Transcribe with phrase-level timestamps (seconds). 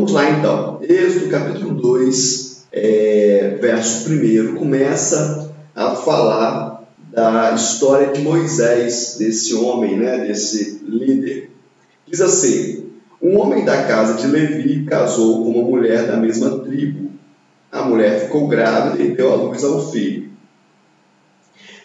[0.00, 0.80] Vamos lá então.
[0.82, 9.98] Êxodo capítulo 2, é, verso 1, começa a falar da história de Moisés, desse homem,
[9.98, 11.50] né, desse líder.
[12.06, 12.86] Diz assim:
[13.20, 17.10] Um homem da casa de Levi casou com uma mulher da mesma tribo.
[17.70, 20.30] A mulher ficou grávida e deu à luz a um filho.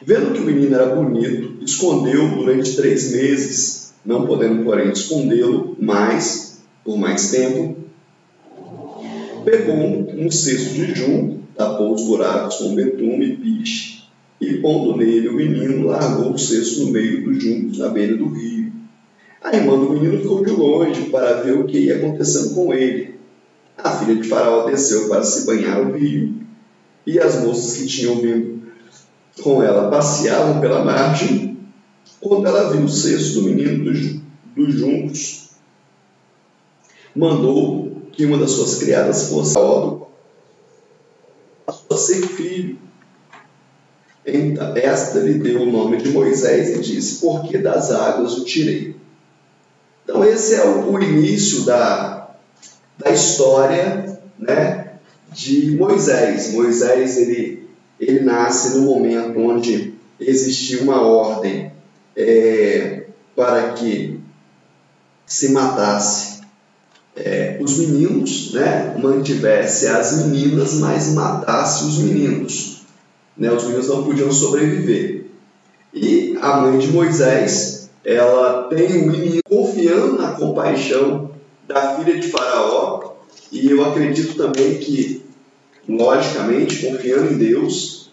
[0.01, 6.59] Vendo que o menino era bonito, escondeu durante três meses, não podendo, porém, escondê-lo mais,
[6.81, 7.83] por mais tempo,
[9.45, 14.03] pegou um, cesto de junco, tapou os buracos com betume e piche,
[14.41, 18.27] e pondo nele o menino, largou o cesto no meio dos juncos, na beira do
[18.27, 18.73] rio.
[19.41, 23.15] A irmã do menino ficou de longe para ver o que ia acontecendo com ele.
[23.77, 26.33] A filha de Faraó desceu para se banhar no rio,
[27.05, 28.63] e as moças que tinham vindo
[29.41, 31.57] com ela passeavam pela margem.
[32.19, 34.19] Quando ela viu o cesto do menino dos,
[34.55, 35.49] dos juncos,
[37.15, 37.84] mandou
[38.15, 40.05] que uma das suas criadas fosse a
[41.67, 42.77] a ser filho.
[44.75, 48.95] Esta lhe deu o nome de Moisés e disse: Porque das águas o tirei.
[50.03, 52.35] Então, esse é o, o início da,
[52.97, 54.93] da história né,
[55.31, 56.53] de Moisés.
[56.53, 57.67] Moisés ele,
[57.99, 61.71] ele nasce no momento onde existia uma ordem
[62.15, 64.19] é, para que
[65.25, 66.34] se matasse
[67.15, 72.81] é, os meninos, né, mantivesse as meninas, mas matasse os meninos.
[73.37, 75.25] Né, os meninos não podiam sobreviver.
[75.93, 81.31] E a mãe de Moisés, ela tem o menino confiando na compaixão
[81.67, 83.13] da filha de Faraó,
[83.51, 85.23] e eu acredito também que,
[85.87, 88.11] logicamente, confiando em Deus,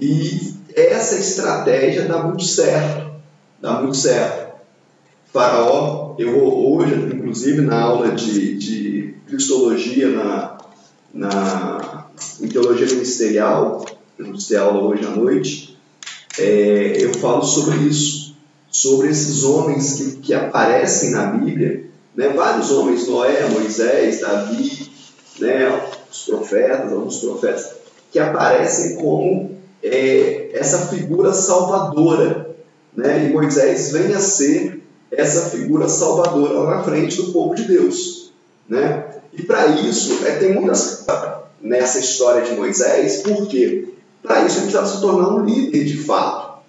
[0.00, 3.12] e essa estratégia dá muito certo,
[3.60, 4.54] dá muito certo.
[5.32, 10.58] Faraó, eu hoje, inclusive na aula de, de cristologia, na,
[11.12, 12.06] na,
[12.40, 13.84] em teologia ministerial,
[14.18, 15.78] eu vou ter aula hoje à noite,
[16.38, 18.36] é, eu falo sobre isso,
[18.70, 24.90] sobre esses homens que, que aparecem na Bíblia, né, vários homens, Noé, Moisés, Davi,
[25.40, 27.72] né, os profetas, alguns profetas,
[28.10, 32.54] que aparecem como é, essa figura salvadora.
[32.96, 34.83] Né, e Moisés vem a ser
[35.16, 38.32] essa figura salvadora lá na frente do povo de Deus.
[38.68, 39.04] Né?
[39.32, 41.04] E para isso, é, tem muitas
[41.60, 43.88] nessa história de Moisés, porque
[44.22, 46.62] para isso ele precisava se tornar um líder de fato.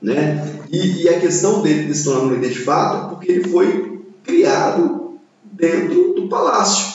[0.00, 0.58] Né?
[0.70, 3.48] E, e, a questão dele de se tornar um líder de fato é porque ele
[3.48, 6.92] foi criado dentro do palácio.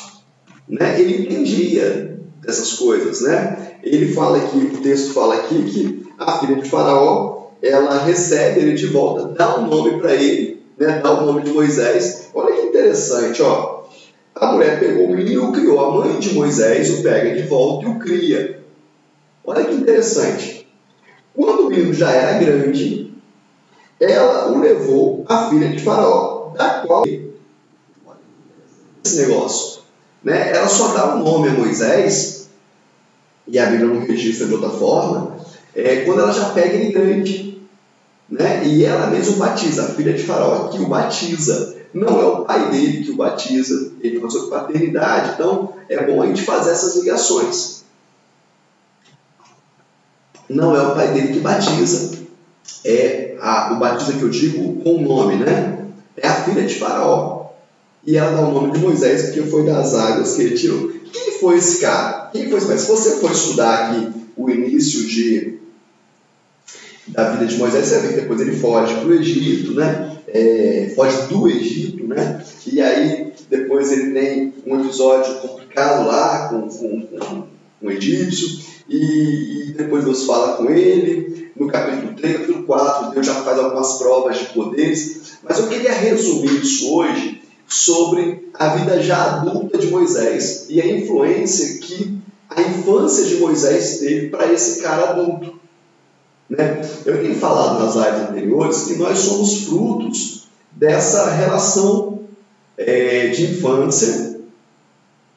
[0.67, 0.99] Né?
[0.99, 3.21] Ele entendia dessas coisas.
[3.21, 3.77] Né?
[3.83, 8.73] Ele fala aqui, o texto fala aqui que a filha de Faraó ela recebe ele
[8.73, 12.29] de volta, dá um nome para ele né, dá o nome de Moisés.
[12.33, 13.83] Olha que interessante, ó.
[14.35, 15.79] A mulher pegou o menino, criou.
[15.79, 18.63] A mãe de Moisés o pega de volta e o cria.
[19.43, 20.67] Olha que interessante.
[21.33, 23.13] Quando o menino já era grande,
[23.99, 27.03] ela o levou à filha de Faraó, da qual
[29.03, 29.81] esse negócio,
[30.23, 30.51] né?
[30.51, 32.49] Ela só dá o nome a Moisés
[33.47, 35.37] e a Bíblia não registra de outra forma,
[35.73, 37.56] é, quando ela já pega ele grande.
[38.29, 38.65] Né?
[38.67, 41.75] E ela mesma batiza, a filha de Faraó que o batiza.
[41.93, 46.21] Não é o pai dele que o batiza, ele passou de paternidade, então é bom
[46.21, 47.83] a gente fazer essas ligações.
[50.49, 52.17] Não é o pai dele que batiza,
[52.85, 55.85] é a, o batiza que eu digo com o nome, né?
[56.15, 57.47] É a filha de Faraó.
[58.05, 60.89] E ela dá o nome de Moisés porque foi das águas que ele tirou.
[61.11, 62.29] Quem foi esse cara?
[62.31, 62.79] Quem foi esse cara?
[62.79, 65.56] Se você for estudar aqui o início de
[67.09, 70.17] da vida de Moisés, você vê que depois ele foge para o Egito, né?
[70.27, 72.43] É, foge do Egito, né?
[72.65, 77.43] E aí depois ele tem um episódio complicado lá com, com, com
[77.81, 78.59] um egípcio,
[78.89, 81.51] e, e, depois Deus fala com ele.
[81.55, 85.37] No capítulo 3, capítulo 4, Deus já faz algumas provas de poderes.
[85.43, 90.87] Mas eu queria resumir isso hoje sobre a vida já adulta de Moisés e a
[90.87, 92.17] influência que
[92.49, 95.56] a infância de Moisés teve para esse cara adulto.
[96.49, 96.81] Né?
[97.05, 102.19] Eu tenho falado nas lives anteriores que nós somos frutos dessa relação
[102.77, 104.39] é, de infância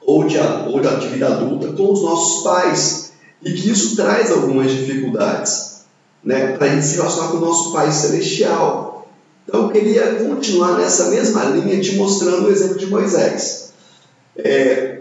[0.01, 0.81] ou de, ou
[1.11, 3.13] vida adulta com os nossos pais
[3.43, 5.85] e que isso traz algumas dificuldades
[6.23, 9.09] né, para a gente se relacionar com o nosso Pai Celestial.
[9.47, 13.73] Então eu queria continuar nessa mesma linha te mostrando o exemplo de Moisés.
[14.37, 15.00] É,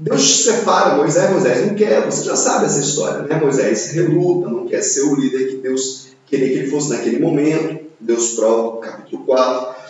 [0.00, 3.38] Deus separa Moisés, Moisés não quer, você já sabe essa história, né?
[3.38, 7.84] Moisés reluta, não quer ser o líder que Deus queria que ele fosse naquele momento.
[8.00, 9.80] Deus prova, capítulo 4.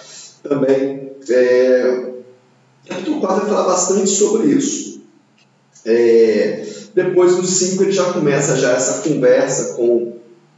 [0.43, 2.11] Também é,
[2.91, 5.03] Capítulo 4 vai falar bastante sobre isso.
[5.85, 10.15] É, depois no 5 ele já começa já essa conversa com,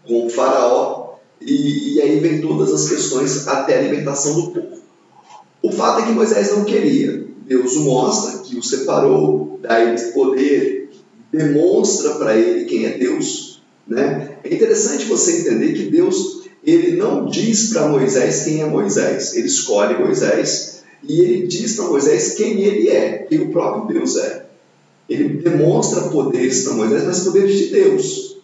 [0.06, 4.82] com o faraó e, e aí vem todas as questões até a libertação do povo.
[5.62, 7.24] O fato é que Moisés não queria.
[7.46, 10.90] Deus o mostra, que o separou, dá ele poder,
[11.32, 13.62] demonstra para ele quem é Deus.
[13.88, 14.36] Né?
[14.44, 19.48] É interessante você entender que Deus ele não diz para Moisés quem é Moisés, ele
[19.48, 24.46] escolhe Moisés e ele diz para Moisés quem ele é, quem o próprio Deus é.
[25.08, 28.36] Ele demonstra poderes para Moisés, mas poderes de Deus.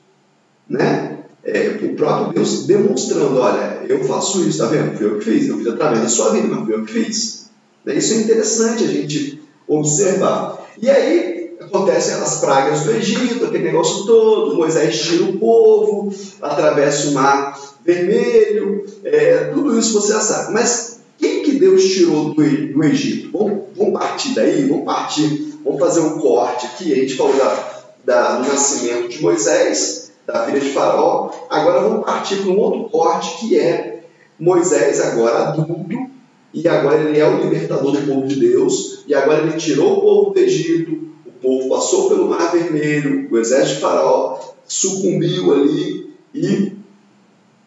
[0.68, 1.18] Né?
[1.44, 4.96] É, o próprio Deus demonstrando: olha, eu faço isso, tá vendo?
[4.96, 7.50] Fui eu que fiz, eu fiz através da sua vida, mas fui eu que fiz.
[7.84, 7.94] Né?
[7.96, 10.66] Isso é interessante a gente observar.
[10.80, 17.08] E aí acontecem as pragas do Egito, aquele negócio todo, Moisés tira o povo, atravessa
[17.08, 20.52] o mar vermelho, é, tudo isso você já sabe.
[20.52, 23.30] Mas quem que Deus tirou do, do Egito?
[23.36, 26.92] Vamos, vamos partir daí, vamos partir, vamos fazer um corte aqui.
[26.92, 31.30] A gente falou da, da, do nascimento de Moisés, da filha de Faraó.
[31.50, 34.00] Agora vamos partir para um outro corte que é
[34.38, 36.17] Moisés agora adulto
[36.52, 40.00] e agora ele é o libertador do povo de Deus, e agora ele tirou o
[40.00, 46.10] povo do Egito, o povo passou pelo Mar Vermelho, o exército de Faraó sucumbiu ali
[46.34, 46.78] e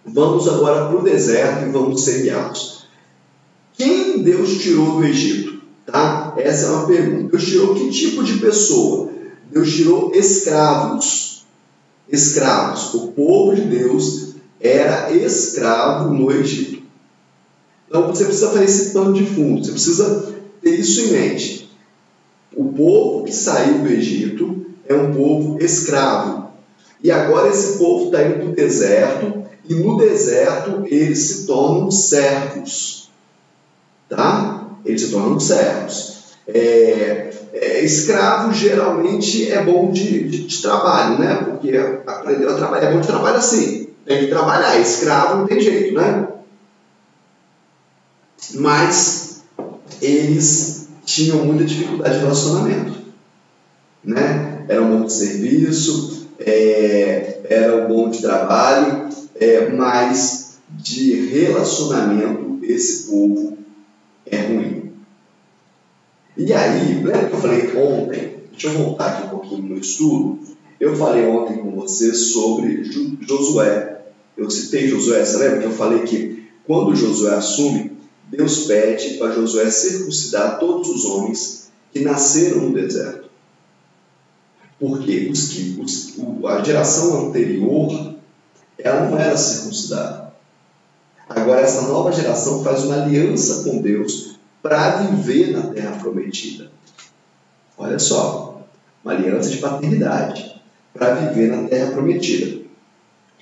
[0.05, 2.87] Vamos agora para o deserto e vamos ser guiados.
[3.73, 5.61] Quem Deus tirou do Egito?
[5.85, 6.33] Tá?
[6.37, 7.29] Essa é uma pergunta.
[7.31, 9.11] Deus tirou que tipo de pessoa?
[9.51, 11.45] Deus tirou escravos.
[12.09, 12.93] Escravos.
[12.95, 16.80] O povo de Deus era escravo no Egito.
[17.91, 21.69] Então você precisa fazer esse pano de fundo, você precisa ter isso em mente.
[22.55, 26.51] O povo que saiu do Egito é um povo escravo.
[27.03, 31.91] E agora esse povo está indo para o deserto e no deserto eles se tornam
[31.91, 33.09] servos.
[34.07, 34.69] Tá?
[34.85, 36.21] Eles se tornam servos.
[36.47, 41.35] É, é, escravo geralmente é bom de, de, de, trabalho, né?
[41.43, 41.75] Porque
[42.07, 42.87] aprendeu a trabalhar.
[42.87, 43.89] É bom de trabalho assim.
[44.05, 44.79] Tem que trabalhar.
[44.79, 46.27] Escravo não tem jeito, né?
[48.55, 49.43] Mas
[50.01, 52.99] eles tinham muita dificuldade de relacionamento.
[54.03, 54.65] Né?
[54.67, 62.59] Era um bom de serviço, é, era um bom de trabalho, é, mas de relacionamento
[62.63, 63.57] esse povo
[64.25, 64.91] é ruim.
[66.37, 68.35] E aí, lembra que eu falei ontem?
[68.51, 70.39] Deixa eu voltar aqui um pouquinho no estudo.
[70.79, 72.83] Eu falei ontem com você sobre
[73.21, 74.01] Josué.
[74.37, 77.90] Eu citei Josué, você lembra que eu falei que quando Josué assume,
[78.31, 83.29] Deus pede para Josué circuncidar todos os homens que nasceram no deserto.
[84.79, 88.15] Porque os que, os, a geração anterior
[88.79, 90.31] ela não era circuncidada.
[91.27, 96.71] Agora, essa nova geração faz uma aliança com Deus para viver na terra prometida.
[97.77, 98.65] Olha só,
[99.03, 100.61] uma aliança de paternidade
[100.93, 102.61] para viver na terra prometida.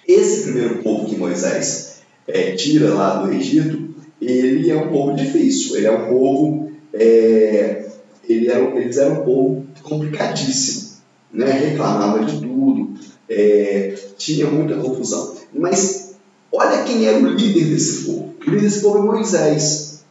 [0.07, 3.89] Esse primeiro povo que Moisés é, tira lá do Egito,
[4.29, 7.85] ele é um povo difícil, ele é um povo, é,
[8.27, 10.97] ele era, eles eram um povo complicadíssimo,
[11.31, 11.51] né?
[11.51, 12.93] reclamava de tudo,
[13.29, 15.35] é, tinha muita confusão.
[15.53, 16.15] Mas
[16.51, 18.33] olha quem era o líder desse povo.
[18.39, 20.03] O líder desse povo é Moisés.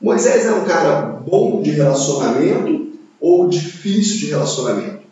[0.00, 2.88] Moisés é um cara bom de relacionamento
[3.20, 5.04] ou difícil de relacionamento.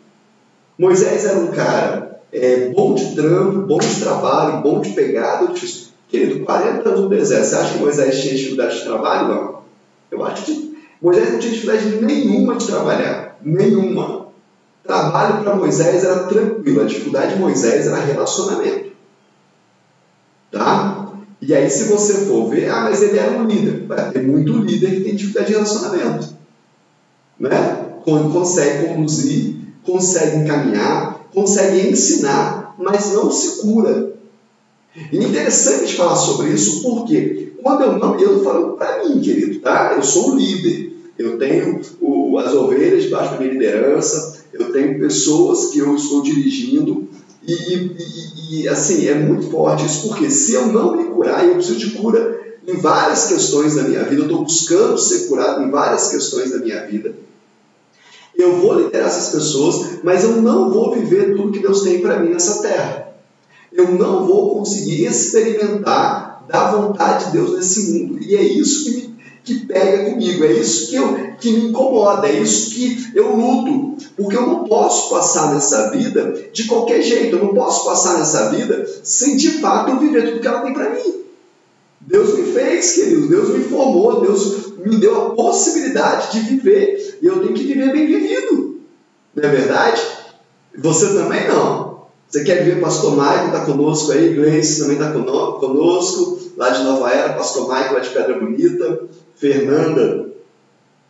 [0.77, 5.53] Moisés era um cara é, bom de trampo, bom de trabalho, bom de pegada.
[5.53, 5.82] Difícil.
[6.13, 9.27] Querido, 40 anos no deserto, você acha que Moisés tinha dificuldade de trabalho?
[9.29, 9.61] Não.
[10.11, 13.39] Eu acho que Moisés não tinha dificuldade nenhuma de trabalhar.
[13.41, 14.27] Nenhuma.
[14.83, 18.91] Trabalho para Moisés era tranquilo, a dificuldade de Moisés era relacionamento.
[20.51, 21.13] Tá?
[21.41, 23.87] E aí, se você for ver, ah, mas ele era um líder.
[24.13, 26.35] Tem muito líder que tem dificuldade de relacionamento.
[27.39, 27.87] Né?
[28.03, 34.12] Consegue conduzir, consegue encaminhar, consegue ensinar, mas não se cura.
[34.95, 39.59] E é interessante falar sobre isso, porque quando eu não, eu falo para mim, querido,
[39.59, 39.93] tá?
[39.95, 44.99] Eu sou um líder, eu tenho o, as ovelhas debaixo da minha liderança, eu tenho
[44.99, 47.07] pessoas que eu estou dirigindo
[47.45, 51.55] e, e, e, assim, é muito forte isso, porque se eu não me curar, eu
[51.55, 55.71] preciso de cura em várias questões da minha vida, eu estou buscando ser curado em
[55.71, 57.15] várias questões da minha vida,
[58.35, 62.19] eu vou liderar essas pessoas, mas eu não vou viver tudo que Deus tem para
[62.19, 63.12] mim nessa terra.
[63.73, 68.21] Eu não vou conseguir experimentar da vontade de Deus nesse mundo.
[68.21, 69.13] E é isso que me
[69.43, 73.97] que pega comigo, é isso que, eu, que me incomoda, é isso que eu luto,
[74.15, 78.49] porque eu não posso passar nessa vida de qualquer jeito, eu não posso passar nessa
[78.51, 81.23] vida sem de fato viver tudo que ela tem para mim.
[81.99, 87.25] Deus me fez, querido, Deus me formou, Deus me deu a possibilidade de viver e
[87.25, 88.81] eu tenho que viver bem vivido.
[89.35, 90.01] Não é verdade?
[90.77, 91.92] Você também não.
[92.33, 97.11] Você quer ver Pastor Michael está conosco aí, Gleice também está conosco, lá de Nova
[97.11, 99.01] Era, Pastor Michael lá de Pedra Bonita,
[99.35, 100.31] Fernanda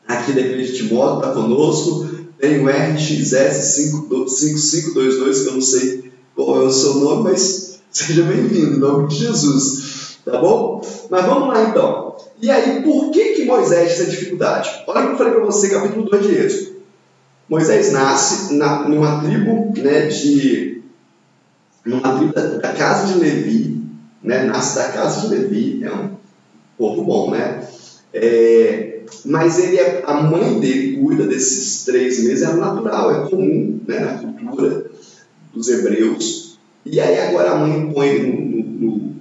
[0.05, 6.61] aqui da Igreja de Timóteo está conosco, tem o RXS5522, que eu não sei qual
[6.61, 10.85] é o seu nome, mas seja bem-vindo, em nome de Jesus, tá bom?
[11.09, 12.17] Mas vamos lá então.
[12.41, 14.69] E aí, por que, que Moisés tinha dificuldade?
[14.85, 16.73] Olha o que eu falei para você, capítulo 2 de Êxodo.
[17.47, 20.72] Moisés nasce na, numa tribo né, de
[21.85, 23.81] numa tribo da, casa de Levi,
[24.21, 24.43] né?
[24.43, 26.11] nasce da casa de Levi, é um
[26.77, 27.67] povo bom, né?
[28.13, 33.79] É, mas ele é, a mãe dele cuida desses três meses, é natural, é comum
[33.87, 34.85] né, na cultura
[35.53, 36.57] dos hebreus.
[36.85, 39.15] E aí agora a mãe põe ele no, no,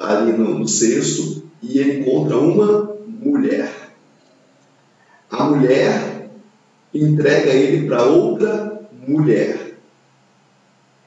[0.00, 3.72] ali no, no cesto e ele encontra uma mulher.
[5.30, 6.28] A mulher
[6.92, 9.63] entrega ele para outra mulher.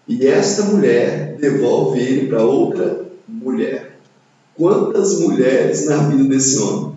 [0.08, 4.00] E esta mulher devolve ele para outra mulher.
[4.56, 6.96] Quantas mulheres na vida desse homem?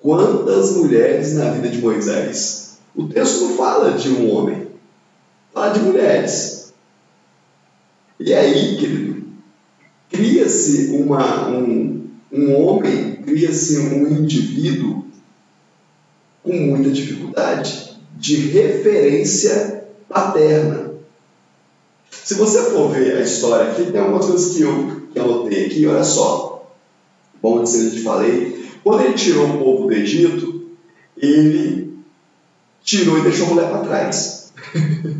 [0.00, 2.78] Quantas mulheres na vida de Moisés?
[2.94, 4.68] O texto não fala de um homem,
[5.52, 6.72] fala de mulheres.
[8.20, 9.24] E aí, querido,
[10.08, 15.04] cria-se um, um homem, cria-se um indivíduo
[16.42, 20.83] com muita dificuldade de referência paterna.
[22.24, 26.02] Se você for ver a história aqui, tem algumas coisas que eu, anotei aqui, olha
[26.02, 26.66] só.
[27.42, 28.64] Bom, antes eu te falei.
[28.82, 30.70] Quando ele tirou o povo do Egito,
[31.18, 31.92] ele
[32.82, 34.54] tirou e deixou a mulher para trás.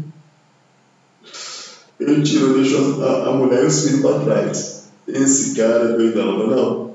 [2.01, 4.85] ele tirou e deixou a, a mulher e os filhos para trás.
[5.07, 6.95] Esse cara é doidão, não, é não.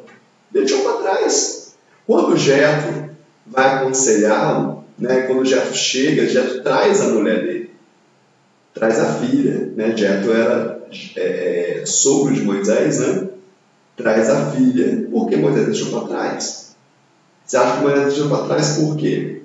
[0.49, 1.75] Deixou para trás.
[2.07, 3.11] Quando o Jefo
[3.45, 7.59] vai aconselhá-lo, né, quando o Jefo chega, Jefo traz a mulher dele
[8.79, 9.95] traz a filha, né?
[9.97, 10.81] Era
[11.15, 13.29] é, sogro de Moisés, né?
[13.95, 16.75] Traz a filha, porque Moisés deixou para trás.
[17.45, 19.41] Você acha que Moisés deixou para trás por quê?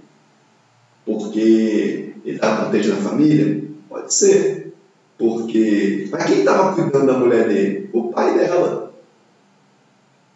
[1.06, 3.62] Porque ele estava protegendo a família?
[3.88, 4.74] Pode ser.
[5.16, 6.08] Porque.
[6.10, 7.90] Mas quem estava cuidando da mulher dele?
[7.92, 8.92] O pai dela.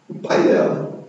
[0.07, 1.03] O pai dela.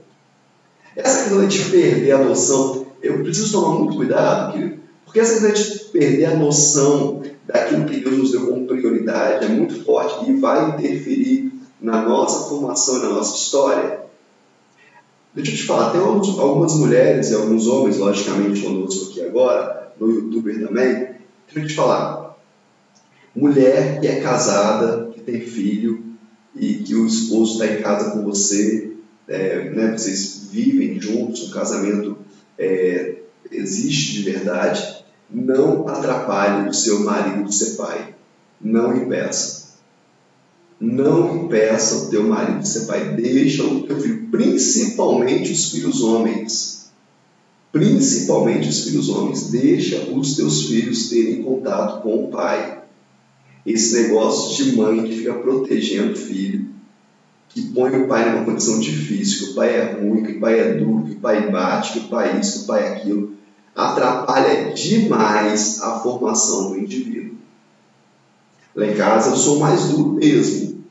[0.97, 5.77] Essa questão de perder a noção, eu preciso tomar muito cuidado, querido, porque essa questão
[5.77, 10.37] de perder a noção daquilo que Deus nos deu como prioridade é muito forte e
[10.37, 14.03] vai interferir na nossa formação e na nossa história.
[15.35, 20.13] Deixa eu te falar, tem algumas mulheres e alguns homens, logicamente, conosco aqui agora, no
[20.13, 20.95] YouTube também.
[21.47, 22.39] Deixa eu te falar.
[23.35, 26.05] Mulher que é casada, que tem filho
[26.55, 28.93] e que o esposo está em casa com você,
[29.27, 32.17] é, né, vocês vivem juntos, um casamento
[32.57, 33.17] é,
[33.51, 35.00] existe de verdade
[35.33, 38.15] não atrapalhe o seu marido de ser pai.
[38.61, 39.71] Não impeça.
[40.81, 43.15] Não impeça o teu marido de ser pai.
[43.15, 46.91] Deixa o teu filho, principalmente os filhos homens.
[47.71, 49.51] Principalmente os filhos homens.
[49.51, 52.81] Deixa os teus filhos terem contato com o pai.
[53.65, 56.67] Esse negócio de mãe que fica protegendo o filho,
[57.51, 60.59] que põe o pai numa condição difícil, que o pai é ruim, que o pai
[60.59, 63.40] é duro, que o pai bate, que o pai isso, que o pai é aquilo
[63.75, 67.37] atrapalha demais a formação do indivíduo.
[68.75, 70.85] Lá em casa eu sou mais duro mesmo.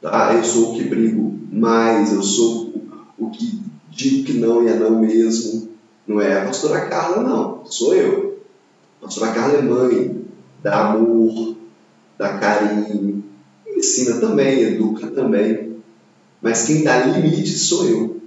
[0.00, 0.34] Tá?
[0.34, 2.72] Eu sou o que brigo mais, eu sou
[3.18, 3.60] o que
[3.90, 5.68] digo que não e é não mesmo.
[6.06, 7.64] Não é a pastora Carla, não.
[7.66, 8.38] Sou eu.
[9.00, 10.24] A pastora Carla é mãe,
[10.62, 11.56] dá amor,
[12.16, 13.24] dá carinho,
[13.66, 15.76] ensina também, educa também.
[16.40, 18.20] Mas quem dá limite sou eu.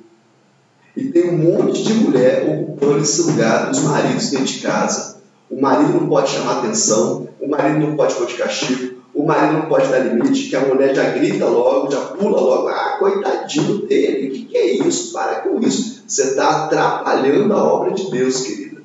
[0.95, 5.17] E tem um monte de mulher ocupando esse lugar dos maridos dentro de casa.
[5.49, 9.53] O marido não pode chamar atenção, o marido não pode pôr de castigo, o marido
[9.53, 13.87] não pode dar limite, que a mulher já grita logo, já pula logo, ah, coitadinho
[13.87, 15.11] dele, o que, que é isso?
[15.11, 16.03] Para com isso.
[16.07, 18.81] Você está atrapalhando a obra de Deus, querida.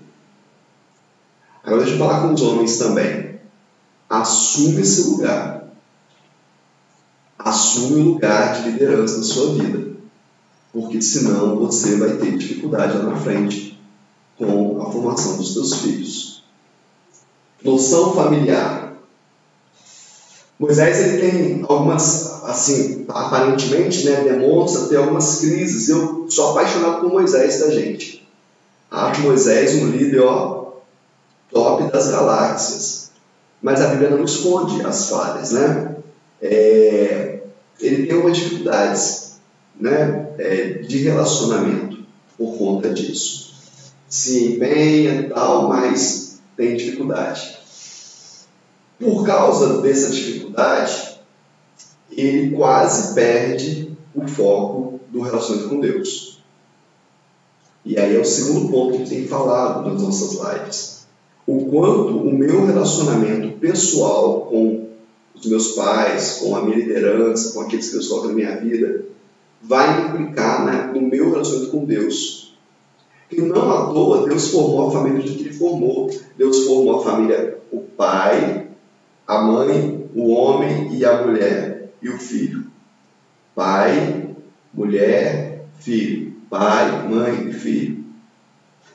[1.63, 3.41] Agora deixa eu falar com os homens também.
[4.09, 5.65] Assume esse lugar.
[7.39, 9.94] Assume o lugar de liderança na sua vida
[10.75, 13.81] porque senão você vai ter dificuldade lá na frente
[14.37, 16.43] com a formação dos seus filhos.
[17.63, 18.93] Noção familiar.
[20.59, 25.89] Moisés ele tem algumas, assim, aparentemente, né, demonstra ter algumas crises.
[25.89, 28.29] Eu sou apaixonado por Moisés, da gente?
[28.91, 30.73] Acho Moisés um líder, ó,
[31.53, 33.11] top das galáxias.
[33.63, 35.97] Mas a Bíblia não esconde as falhas, né?
[36.43, 37.43] É,
[37.81, 39.24] ele tem algumas dificuldades
[39.79, 41.99] né, é, de relacionamento
[42.37, 43.55] por conta disso.
[44.09, 47.59] Se empenha e tal, mas tem dificuldade.
[48.99, 51.19] Por causa dessa dificuldade,
[52.11, 56.43] ele quase perde o foco do relacionamento com Deus.
[57.85, 61.07] E aí é o segundo ponto que tem falado nas nossas lives.
[61.47, 64.89] O quanto o meu relacionamento pessoal com
[65.35, 69.05] os meus pais, com a minha liderança, com aqueles que eu estou na minha vida,
[69.67, 72.55] vai implicar né, no meu relacionamento com Deus.
[73.31, 76.11] E não à toa Deus formou a família do que Ele formou.
[76.37, 78.69] Deus formou a família, o pai,
[79.27, 82.65] a mãe, o homem e a mulher e o filho.
[83.55, 84.31] Pai,
[84.73, 86.35] mulher, filho.
[86.51, 88.05] Pai, mãe e filho.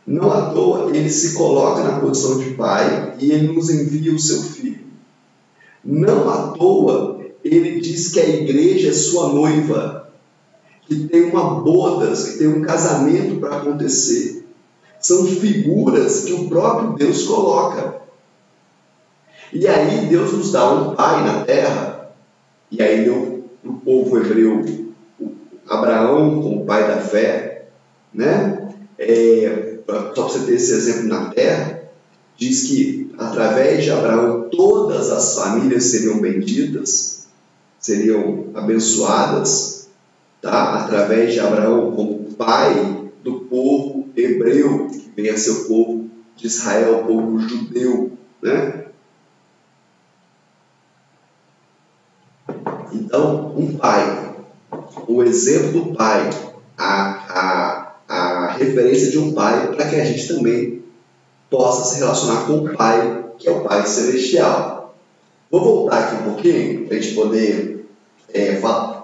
[0.06, 4.20] Não à toa ele se coloca na posição de pai e ele nos envia o
[4.20, 4.80] seu filho.
[5.84, 10.09] Não à toa ele diz que a igreja é sua noiva,
[10.90, 14.44] que tem uma bodas, que tem um casamento para acontecer.
[15.00, 18.02] São figuras que o próprio Deus coloca.
[19.54, 22.12] E aí Deus nos dá um pai na terra,
[22.72, 24.64] e aí deu o povo hebreu
[25.68, 27.68] Abraão como pai da fé,
[28.12, 28.70] né?
[28.98, 31.84] É, só para você ter esse exemplo na terra,
[32.36, 37.28] diz que através de Abraão todas as famílias seriam benditas,
[37.80, 39.79] seriam abençoadas,
[40.42, 40.84] tá?
[40.84, 46.48] através de Abraão como pai do povo hebreu, que vem a ser o povo de
[46.48, 48.12] Israel, o povo judeu.
[48.42, 48.86] Né?
[52.94, 54.36] Então, um pai,
[55.08, 56.30] o exemplo do pai,
[56.78, 60.80] a, a, a referência de um pai, para que a gente também
[61.50, 64.96] possa se relacionar com o Pai, que é o Pai Celestial.
[65.50, 67.86] Vou voltar aqui um pouquinho para a gente poder
[68.34, 68.99] é, falar.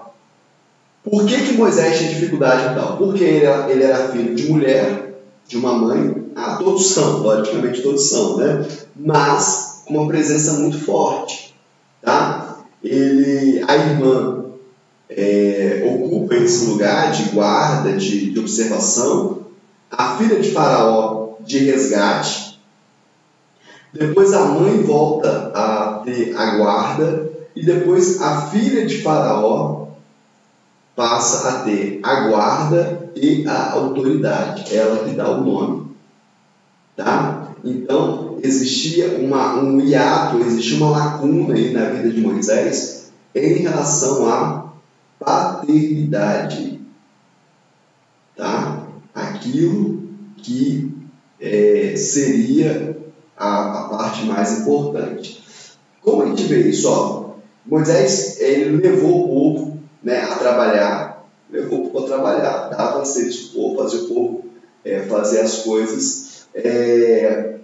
[1.08, 2.96] Por que, que Moisés tinha dificuldade então?
[2.96, 5.14] Porque ele era, ele era filho de mulher,
[5.46, 6.26] de uma mãe.
[6.34, 8.66] Ah, todos são, logicamente todos são, né?
[8.96, 11.54] Mas com uma presença muito forte.
[12.02, 12.58] Tá?
[12.82, 14.46] Ele, a irmã
[15.08, 19.46] é, ocupa esse lugar de guarda, de, de observação.
[19.88, 22.58] A filha de Faraó de resgate.
[23.92, 29.85] Depois a mãe volta a ter a guarda e depois a filha de Faraó
[30.96, 35.90] passa a ter a guarda e a autoridade, ela que dá o nome.
[36.96, 37.52] Tá?
[37.62, 44.26] Então, existia uma, um hiato, existia uma lacuna aí na vida de Moisés em relação
[44.26, 44.72] à
[45.18, 46.80] paternidade.
[48.34, 48.86] Tá?
[49.14, 50.90] Aquilo que
[51.38, 52.96] é, seria
[53.36, 55.44] a, a, parte mais importante.
[56.00, 56.88] Como a gente vê isso?
[56.88, 57.34] Ó,
[57.66, 63.52] Moisés ele levou o povo né, a trabalhar, levou o povo a trabalhar, dava serviço
[63.52, 64.44] para o povo, fazia o povo
[64.84, 66.46] é, fazer as coisas.
[66.54, 67.56] É,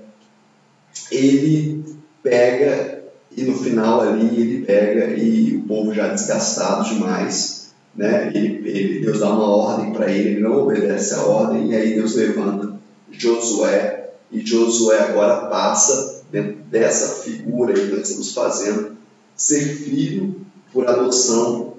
[1.10, 1.84] ele
[2.22, 3.02] pega
[3.34, 8.30] e no final ali ele pega e o povo já desgastado demais, né?
[8.34, 11.94] Ele, ele Deus dá uma ordem para ele, ele não obedece a ordem e aí
[11.94, 12.74] Deus levanta
[13.10, 18.96] Josué, e Josué agora passa dentro dessa figura que nós estamos fazendo,
[19.36, 20.40] ser filho
[20.72, 21.71] por adoção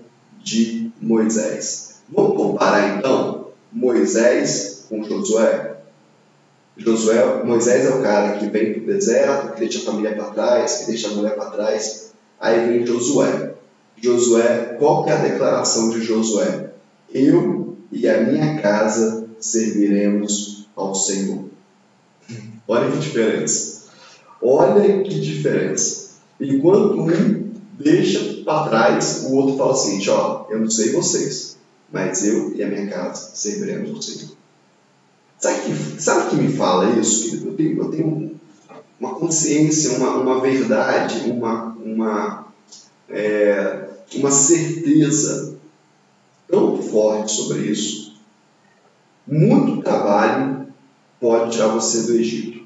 [0.43, 2.01] de Moisés.
[2.09, 5.77] Vamos comparar então Moisés com Josué?
[6.75, 10.31] Josué, Moisés é o cara que vem para o deserto, que deixa a família para
[10.31, 12.11] trás, que deixa a mulher para trás.
[12.39, 13.53] Aí vem Josué.
[13.97, 16.71] Josué, qual que é a declaração de Josué?
[17.13, 21.45] Eu e a minha casa serviremos ao Senhor.
[22.67, 23.83] Olha que diferença.
[24.41, 26.13] Olha que diferença.
[26.39, 27.05] Enquanto um
[27.79, 31.57] deixa para trás, o outro fala assim: ó, eu não sei vocês,
[31.91, 34.31] mas eu e a minha casa serviremos ao Senhor.
[35.39, 37.45] Sabe que, sabe que me fala isso?
[37.45, 38.39] Eu tenho, eu tenho
[38.99, 42.47] uma consciência, uma, uma verdade, uma, uma,
[43.09, 45.57] é, uma certeza
[46.47, 48.13] tão forte sobre isso.
[49.27, 50.67] Muito trabalho
[51.19, 52.63] pode tirar você do Egito.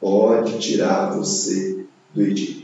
[0.00, 2.55] Pode tirar você do Egito.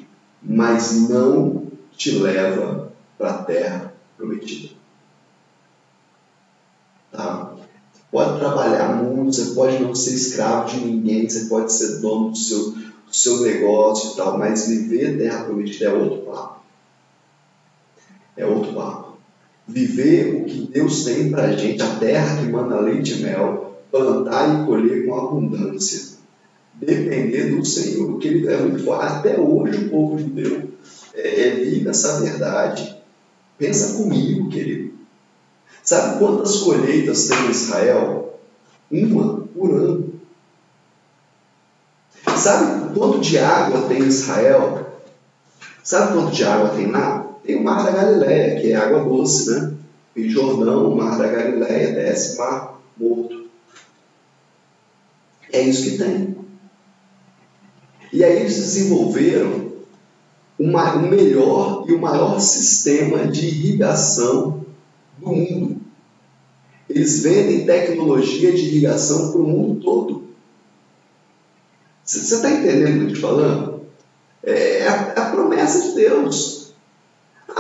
[0.43, 4.75] Mas não te leva para a terra prometida.
[7.11, 7.55] Tá?
[8.11, 12.37] Pode trabalhar muito, você pode não ser escravo de ninguém, você pode ser dono do
[12.37, 16.61] seu, do seu negócio e tal, mas viver a terra prometida é outro papo.
[18.37, 19.13] É outro papo.
[19.67, 23.81] Viver o que Deus tem para a gente, a terra que manda leite e mel,
[23.91, 26.12] plantar e colher com abundância.
[26.75, 29.05] Depender do Senhor, que Ele é muito forte.
[29.05, 30.71] Até hoje o povo judeu
[31.15, 32.97] é, é, vive essa verdade.
[33.59, 34.93] Pensa comigo, querido.
[35.83, 38.39] Sabe quantas colheitas tem em Israel?
[38.91, 40.13] Uma por ano.
[42.37, 45.03] Sabe quanto de água tem em Israel?
[45.83, 47.27] Sabe quanto de água tem lá?
[47.45, 49.75] Tem o Mar da Galileia, que é água doce, né?
[50.17, 53.47] Em Jordão, o Mar da Galileia, desce mar morto.
[55.53, 56.42] É isso que tem.
[58.13, 59.73] E aí eles desenvolveram
[60.59, 64.65] uma, o melhor e o maior sistema de irrigação
[65.19, 65.81] do mundo.
[66.89, 70.25] Eles vendem tecnologia de irrigação para o mundo todo.
[72.05, 73.81] Você está entendendo o que eu estou falando?
[74.43, 76.62] É a, é a, promessa de Deus.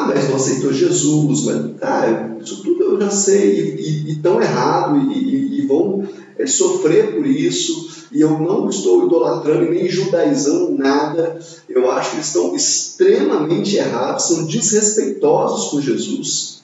[0.02, 4.98] Ah, mas não aceitou Jesus, mas tá, isso tudo eu já sei, e estão errado,
[4.98, 6.04] e, e, e vão
[6.36, 11.38] é, sofrer por isso, e eu não estou idolatrando nem judaizando nada,
[11.68, 16.62] eu acho que eles estão extremamente errados, são desrespeitosos com Jesus.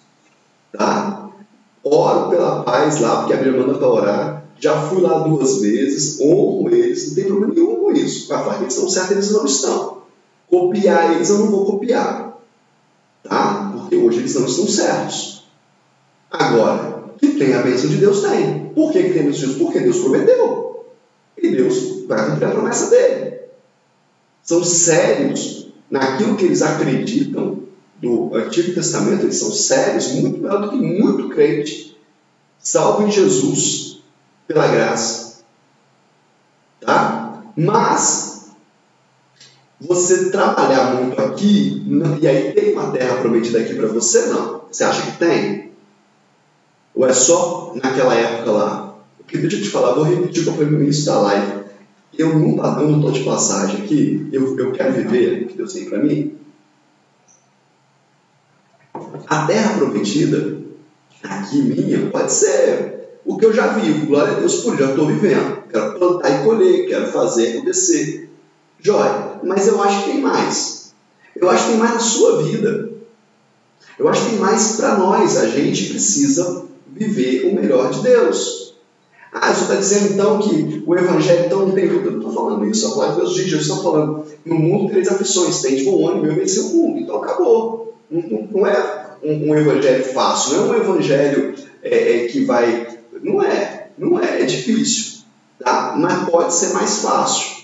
[0.76, 1.30] Tá?
[1.84, 4.44] Oro pela paz lá, porque a Bíblia manda para orar.
[4.58, 8.28] Já fui lá duas vezes, honro eles, não tem problema nenhum com isso.
[8.28, 9.98] Vai falar que eles estão certos, eles não estão.
[10.50, 12.27] Copiar eles eu não vou copiar.
[13.28, 13.72] Tá?
[13.72, 15.44] Porque hoje eles não estão certos.
[16.30, 18.70] Agora, que tem a bênção de Deus, tem.
[18.74, 19.58] Por que, que tem bênção de Deus?
[19.58, 20.86] Porque Deus prometeu.
[21.36, 23.38] E Deus vai cumprir a promessa dele.
[24.42, 27.58] São sérios naquilo que eles acreditam
[28.00, 31.98] do Antigo Testamento, eles são sérios, muito melhor do que muito crente,
[32.58, 34.00] salvo em Jesus,
[34.46, 35.40] pela graça.
[36.80, 37.42] Tá?
[37.56, 38.37] Mas,
[39.80, 41.82] você trabalhar muito aqui,
[42.20, 44.62] e aí tem uma terra prometida aqui para você, não.
[44.70, 45.72] Você acha que tem?
[46.94, 48.94] Ou é só naquela época lá?
[49.18, 51.58] Porque deixa eu te falar, vou repetir o que eu falei no início da live.
[52.16, 56.02] Eu não estou de passagem aqui, eu, eu quero viver o que Deus tem para
[56.02, 56.36] mim.
[59.28, 60.58] A terra prometida,
[61.22, 65.06] aqui minha, pode ser o que eu já vivo, glória a Deus por já estou
[65.06, 65.62] vivendo.
[65.70, 68.27] Quero plantar e colher, quero fazer acontecer.
[68.80, 70.92] Jóia, mas eu acho que tem mais.
[71.34, 72.90] Eu acho que tem mais na sua vida.
[73.98, 75.36] Eu acho que tem mais para nós.
[75.36, 78.68] A gente precisa viver o melhor de Deus.
[79.32, 81.80] Ah, você está dizendo então que o Evangelho então não luta.
[81.80, 84.90] Eu não estou falando isso, a palavra de Deus diz, Jesus está falando, no mundo
[84.90, 87.94] três aflições, tem tipo um ônibus, eu venci o mundo, então acabou.
[88.10, 92.44] Não, não, não é um, um, evangelho fácil, não é um evangelho é, é, que
[92.44, 92.98] vai.
[93.22, 95.18] Não é, não é, é difícil.
[95.58, 95.94] Tá?
[95.98, 97.57] Mas pode ser mais fácil,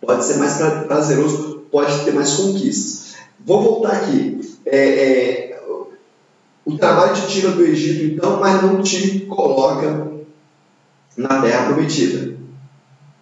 [0.00, 0.56] pode ser mais
[0.86, 3.16] prazeroso, pode ter mais conquistas.
[3.44, 4.40] Vou voltar aqui.
[4.64, 5.56] É, é
[6.66, 10.08] o trabalho te tira do Egito, então, mas não te coloca
[11.16, 12.36] na terra prometida.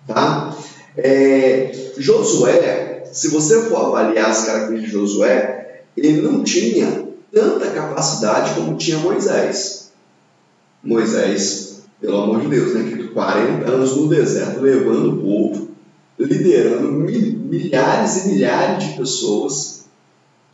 [0.07, 0.57] Tá?
[0.97, 8.55] É, Josué, se você for avaliar as características de Josué, ele não tinha tanta capacidade
[8.55, 9.93] como tinha Moisés.
[10.83, 15.69] Moisés, pelo amor de Deus, né, 40 anos no deserto, levando o povo,
[16.19, 19.85] liderando milhares e milhares de pessoas.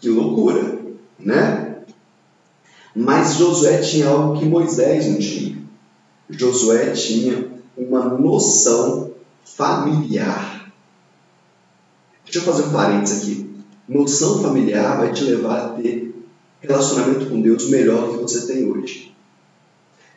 [0.00, 0.78] Que loucura,
[1.18, 1.76] né?
[2.94, 5.58] Mas Josué tinha algo que Moisés não tinha.
[6.28, 9.10] Josué tinha uma noção
[9.44, 10.72] familiar.
[12.24, 13.50] Deixa eu fazer um parênteses aqui.
[13.88, 16.14] Noção familiar vai te levar a ter
[16.60, 19.14] relacionamento com Deus melhor do que você tem hoje.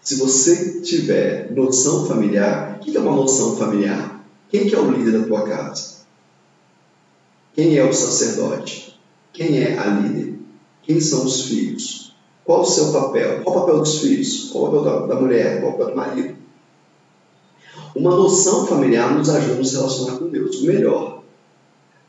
[0.01, 4.22] Se você tiver noção familiar, o que é uma noção familiar?
[4.53, 6.03] Quem que é o líder da tua casa?
[7.55, 8.95] Quem é o sacerdote?
[9.33, 10.37] Quem é a líder?
[10.83, 12.13] Quem são os filhos?
[12.45, 13.41] Qual o seu papel?
[13.41, 14.51] Qual o papel dos filhos?
[14.51, 15.59] Qual o papel da, da mulher?
[15.59, 16.35] Qual o papel do marido?
[17.95, 20.61] Uma noção familiar nos ajuda a nos relacionar com Deus.
[20.61, 21.23] Melhor,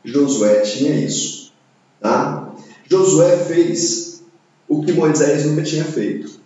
[0.03, 1.51] Josué tinha isso.
[1.99, 2.53] Tá?
[2.87, 4.21] Josué fez
[4.67, 6.39] o que Moisés nunca tinha feito.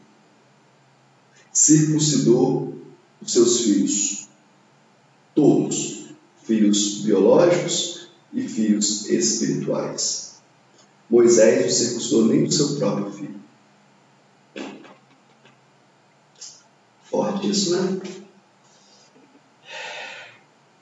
[1.51, 2.73] Circuncidou
[3.21, 4.18] os seus filhos.
[5.39, 6.09] Todos.
[6.43, 10.41] Filhos biológicos e filhos espirituais.
[11.09, 13.39] Moisés não circuncidou nem o seu próprio filho.
[17.03, 18.01] Forte isso, né?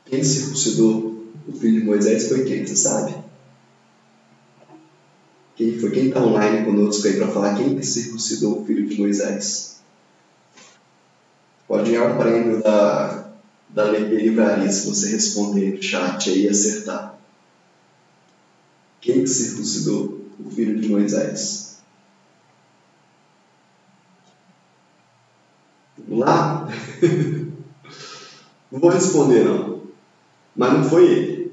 [0.05, 2.65] Quem circuncidou o filho de Moisés foi quem?
[2.65, 3.15] Você sabe?
[5.55, 5.91] Quem foi?
[5.91, 9.81] Quem está online conosco aí para falar quem circuncidou o filho de Moisés?
[11.67, 13.26] Pode ganhar um prêmio da,
[13.69, 17.17] da Livraria se você responder no chat aí e acertar.
[19.01, 21.67] Quem circuncidou o filho de Moisés?
[26.09, 26.67] lá?
[28.71, 29.81] não vou responder não.
[30.55, 31.51] Mas não foi ele.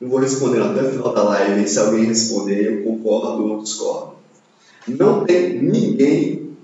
[0.00, 1.68] Não vou responder até o final da live.
[1.68, 4.16] Se alguém responder, eu concordo ou discordo.
[4.86, 6.56] Não tem ninguém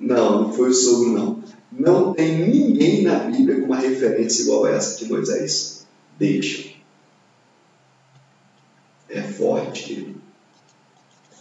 [0.00, 1.37] Não, não foi o sogro, não.
[1.70, 5.86] Não tem ninguém na Bíblia com uma referência igual a essa que Moisés
[6.18, 6.70] deixa.
[9.08, 10.20] É forte, querido.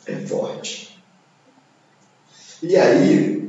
[0.05, 1.01] É forte.
[2.61, 3.47] E aí,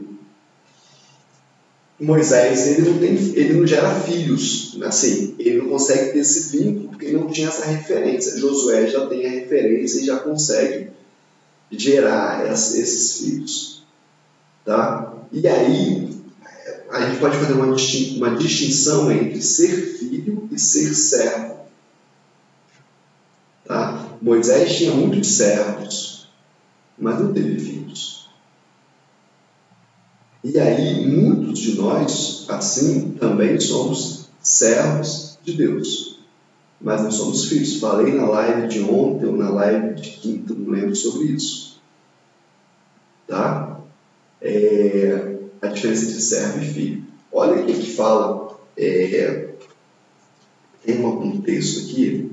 [1.99, 6.89] Moisés ele não, tem, ele não gera filhos, assim, ele não consegue ter esse vínculo
[6.91, 8.39] porque ele não tinha essa referência.
[8.39, 10.91] Josué já tem a referência e já consegue
[11.71, 13.83] gerar esses filhos.
[14.65, 15.15] Tá?
[15.33, 16.08] E aí,
[16.91, 21.59] a gente pode fazer uma, uma distinção entre ser filho e ser servo.
[23.65, 24.17] Tá?
[24.23, 26.29] Moisés tinha muitos servos,
[26.99, 28.29] mas não teve filhos.
[30.43, 36.21] E aí, muitos de nós, assim, também somos servos de Deus,
[36.81, 37.79] mas não somos filhos.
[37.81, 41.79] Falei na live de ontem ou na live de quinta, não lembro sobre isso.
[43.27, 43.79] Tá?
[44.41, 47.05] É, a diferença entre servo e filho.
[47.33, 48.59] Olha o que, fala.
[48.77, 49.49] É,
[50.85, 52.33] tem um texto aqui.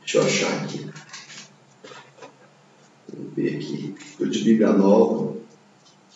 [0.00, 0.90] Deixa eu achar aqui.
[3.12, 3.94] Vamos ver aqui.
[3.98, 5.36] Estou de Bíblia nova.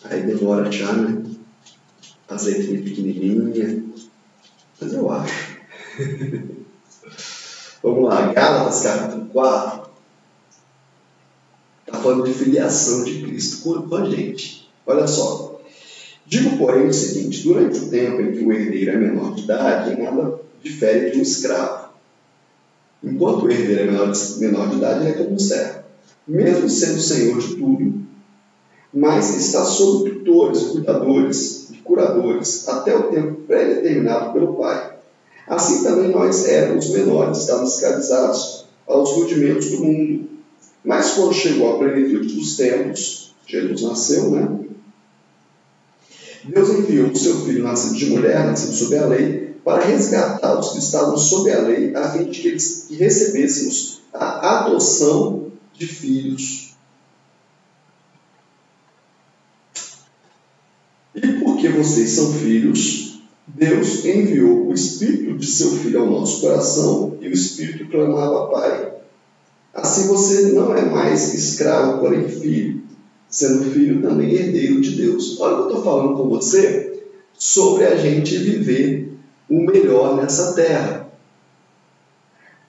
[0.05, 1.25] Aí demora achar, né?
[2.29, 3.83] As letrinhas pequenininhas.
[4.81, 5.57] Mas eu acho.
[7.83, 8.33] Vamos lá.
[8.33, 9.91] Gálatas capítulo 4.
[11.87, 14.71] Está falando de filiação de Cristo com a gente.
[14.87, 15.56] Olha só.
[16.27, 20.01] Digo, porém, o seguinte: durante o tempo em que o herdeiro é menor de idade,
[20.01, 21.91] nada difere de um escravo.
[23.03, 25.81] Enquanto o herdeiro é menor de, menor de idade, ele é como um servo,
[26.27, 27.95] mesmo sendo senhor de tudo,
[28.93, 34.97] mas está sob tutores, cuidadores e curadores até o tempo pré-determinado pelo Pai.
[35.47, 40.29] Assim também nós éramos menores, estávamos escravizados aos rudimentos do mundo.
[40.85, 44.67] Mas quando chegou a plenitude dos tempos, Jesus nasceu, né?
[46.49, 50.71] Deus enviou o seu filho nascido de mulher, nascido sob a lei, para resgatar os
[50.73, 55.87] que estavam sob a lei, a fim de que, eles, que recebêssemos a adoção de
[55.87, 56.77] filhos.
[61.15, 67.17] E porque vocês são filhos, Deus enviou o Espírito de seu Filho ao nosso coração
[67.21, 68.93] e o Espírito clamava Pai.
[69.75, 72.86] Assim você não é mais escravo, porém filho
[73.29, 75.41] sendo filho também herdeiro de Deus.
[75.41, 77.03] Olha o que eu estou falando com você
[77.39, 79.13] sobre a gente viver
[79.49, 81.07] o melhor nessa terra.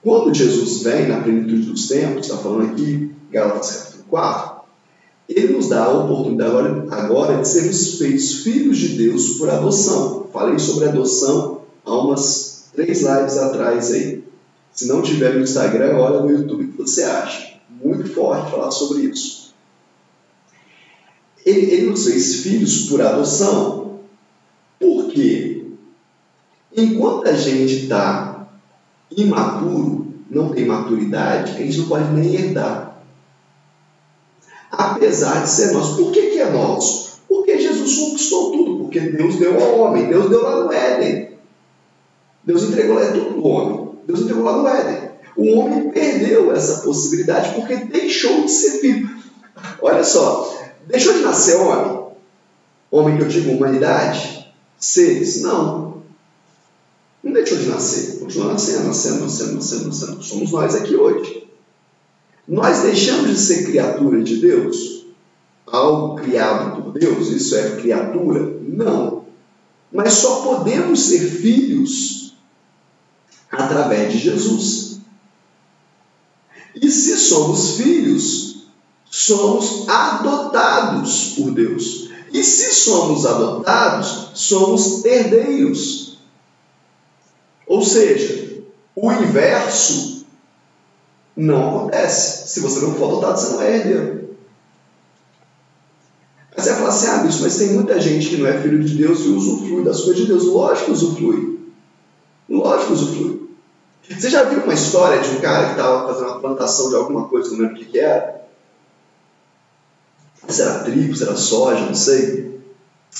[0.02, 4.58] Quando Jesus vem na plenitude dos tempos, está falando aqui, Gálatas capítulo 4,
[5.28, 10.28] ele nos dá a oportunidade agora, de sermos feitos filhos de Deus por adoção.
[10.32, 14.24] Falei sobre adoção há umas três lives atrás aí.
[14.72, 17.58] Se não tiver no Instagram, olha no YouTube o que você acha.
[17.68, 19.37] Muito forte falar sobre isso.
[21.48, 24.00] Ele, ele nos fez filhos por adoção.
[24.78, 25.64] Por quê?
[26.76, 28.46] Enquanto a gente está
[29.10, 33.02] imaturo, não tem maturidade, a gente não pode nem herdar.
[34.70, 35.96] Apesar de ser nosso.
[35.96, 37.20] Por que, que é nosso?
[37.26, 41.30] Porque Jesus conquistou tudo, porque Deus deu ao homem, Deus deu lá no Éden.
[42.44, 43.88] Deus entregou é tudo do homem.
[44.06, 45.10] Deus entregou lá no Éden.
[45.34, 49.08] O homem perdeu essa possibilidade porque deixou de ser filho.
[49.80, 50.57] Olha só,
[50.88, 52.08] Deixou de nascer homem?
[52.90, 54.50] Homem que eu digo humanidade?
[54.78, 55.42] Seres?
[55.42, 56.02] Não.
[57.22, 58.18] Não deixou de nascer.
[58.20, 60.22] Continua nascendo, nascendo, nascendo, nascendo, nascendo.
[60.22, 61.46] Somos nós aqui hoje.
[62.46, 65.04] Nós deixamos de ser criatura de Deus?
[65.66, 67.28] Algo criado por Deus?
[67.28, 68.58] Isso é criatura?
[68.62, 69.26] Não.
[69.92, 72.34] Mas só podemos ser filhos
[73.52, 75.00] através de Jesus.
[76.74, 78.57] E se somos filhos,
[79.28, 82.08] somos adotados por Deus.
[82.32, 86.18] E se somos adotados, somos herdeiros.
[87.66, 88.62] Ou seja,
[88.96, 90.26] o inverso
[91.36, 92.48] não acontece.
[92.48, 94.28] Se você não for adotado, você não é herdeiro.
[96.56, 98.94] Aí você vai falar assim, ah, mas tem muita gente que não é filho de
[98.94, 100.44] Deus e usufrui das coisas de Deus.
[100.44, 101.60] Lógico usufrui.
[102.48, 103.48] Lógico usufrui.
[104.08, 107.28] Você já viu uma história de um cara que estava fazendo uma plantação de alguma
[107.28, 108.37] coisa, não lembro o que era?
[110.48, 112.60] Se era trigo, se era soja, não sei,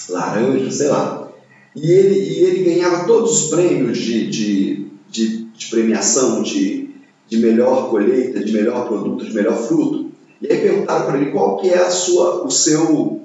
[0.08, 1.30] laranja, sei lá.
[1.74, 6.90] E ele, e ele ganhava todos os prêmios de, de, de, de premiação, de,
[7.28, 10.10] de melhor colheita, de melhor produto, de melhor fruto.
[10.40, 13.18] E aí perguntaram para ele qual que é a sua, o seu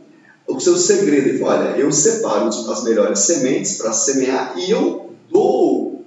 [0.47, 1.29] o seu segredo.
[1.29, 6.05] Ele falou, olha, eu separo as melhores sementes para semear e eu dou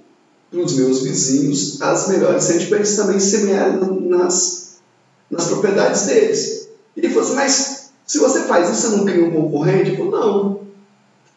[0.49, 4.77] para os meus vizinhos as melhores sementes para eles também semearem nas,
[5.29, 6.69] nas propriedades deles.
[6.95, 7.76] Ele falou assim, mas
[8.07, 10.01] Se você faz isso, você não cria um concorrente?
[10.01, 10.61] Não.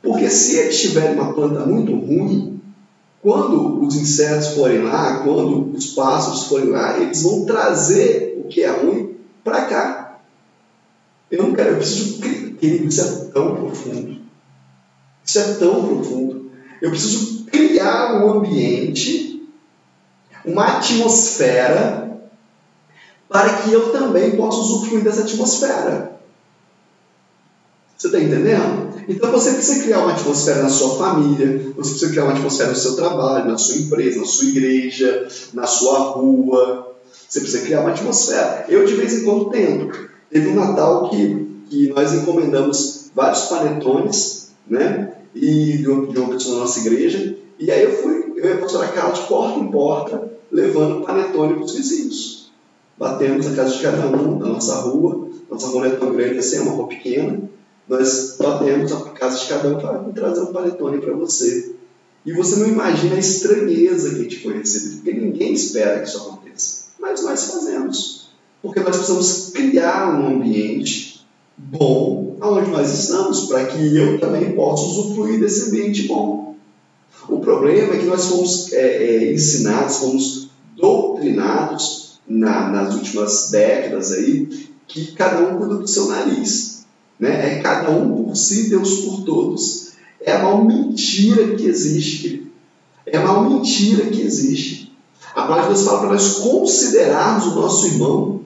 [0.00, 2.60] Porque se eles tiverem uma planta muito ruim,
[3.20, 8.62] quando os insetos forem lá, quando os pássaros forem lá, eles vão trazer o que
[8.62, 10.20] é ruim para cá.
[11.28, 14.20] Eu não quero, eu preciso, querido, isso é tão profundo.
[15.24, 16.50] Isso é tão profundo.
[16.80, 19.48] Eu preciso criar um ambiente,
[20.44, 22.20] uma atmosfera,
[23.28, 26.19] para que eu também possa usufruir dessa atmosfera.
[28.00, 28.94] Você está entendendo?
[29.06, 32.76] Então você precisa criar uma atmosfera na sua família, você precisa criar uma atmosfera no
[32.76, 36.96] seu trabalho, na sua empresa, na sua igreja, na sua rua.
[37.28, 38.64] Você precisa criar uma atmosfera.
[38.70, 40.08] Eu de vez em quando tento.
[40.30, 45.12] Teve um Natal que, que nós encomendamos vários panetones, né?
[45.34, 47.36] E de uma, de uma pessoa da nossa igreja.
[47.58, 51.52] E aí eu fui, eu e a pastora Carla de porta em porta, levando panetone
[51.52, 52.50] para os vizinhos.
[52.96, 55.28] Batemos a casa de cada um, na nossa rua.
[55.50, 57.50] Nossa rua não é tão grande assim, é uma rua pequena
[57.90, 61.74] nós batemos a casa de cada um para trazer um panetone para você.
[62.24, 66.18] E você não imagina a estranheza que a gente foi porque ninguém espera que isso
[66.18, 66.84] aconteça.
[67.00, 68.30] Mas nós fazemos.
[68.62, 71.26] Porque nós precisamos criar um ambiente
[71.58, 76.54] bom onde nós estamos, para que eu também possa usufruir desse ambiente bom.
[77.28, 84.12] O problema é que nós fomos é, é, ensinados, fomos doutrinados na, nas últimas décadas
[84.12, 86.79] aí, que cada um cuida do seu nariz
[87.20, 87.58] né?
[87.58, 89.90] é cada um por si, Deus por todos.
[90.20, 92.50] É a maior mentira que existe.
[93.06, 94.92] É a maior mentira que existe.
[95.34, 98.40] A palavra de Deus fala para nós considerarmos o nosso irmão.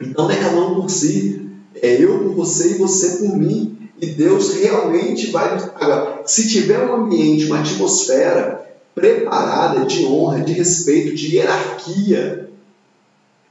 [0.00, 3.76] Então não é cada um por si, é eu por você e você por mim.
[4.00, 5.54] E Deus realmente vai.
[5.74, 8.64] Agora, se tiver um ambiente, uma atmosfera
[8.94, 12.50] preparada de honra, de respeito, de hierarquia,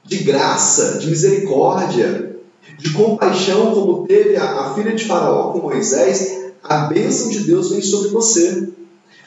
[0.04, 2.23] de graça, de misericórdia,
[2.78, 7.72] de compaixão, como teve a, a filha de Faraó com Moisés, a bênção de Deus
[7.72, 8.70] vem sobre você,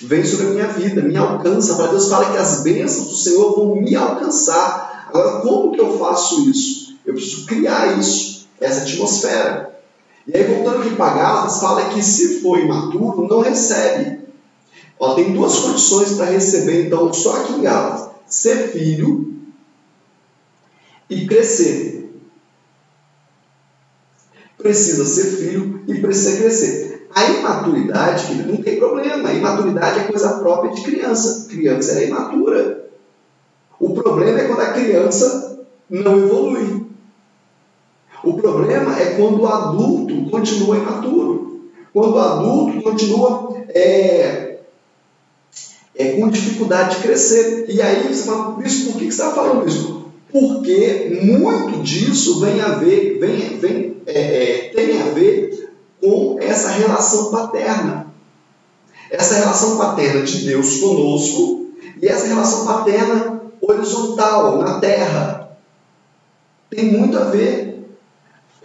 [0.00, 1.76] vem sobre a minha vida, me alcança.
[1.76, 5.06] Para Deus fala que as bênçãos do Senhor vão me alcançar.
[5.08, 6.96] Agora, como que eu faço isso?
[7.04, 9.74] Eu preciso criar isso, essa atmosfera.
[10.26, 14.20] E aí, voltando aqui para Gálatas, fala que se for imaturo, não recebe.
[14.98, 19.34] Ó, tem duas condições para receber, então, só aqui em Gálatas: ser filho
[21.08, 22.05] e crescer
[24.66, 27.08] precisa ser filho e precisa crescer.
[27.14, 29.28] A imaturidade, não tem problema.
[29.28, 31.46] A imaturidade é coisa própria de criança.
[31.48, 32.90] Criança é imatura.
[33.78, 36.84] O problema é quando a criança não evolui.
[38.24, 41.70] O problema é quando o adulto continua imaturo.
[41.92, 44.58] Quando o adulto continua é,
[45.94, 47.66] é, com dificuldade de crescer.
[47.68, 50.05] E aí você fala, isso, por que você está falando isso?
[50.38, 56.68] Porque muito disso vem a ver, vem, vem é, é, tem a ver com essa
[56.68, 58.12] relação paterna.
[59.10, 61.70] Essa relação paterna de Deus conosco
[62.02, 65.56] e essa relação paterna horizontal, na terra.
[66.68, 67.86] Tem muito a ver.